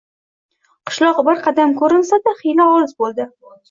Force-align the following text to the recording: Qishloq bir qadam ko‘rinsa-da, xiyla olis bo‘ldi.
Qishloq 0.91 1.21
bir 1.29 1.39
qadam 1.51 1.79
ko‘rinsa-da, 1.85 2.37
xiyla 2.43 2.71
olis 2.77 3.01
bo‘ldi. 3.03 3.35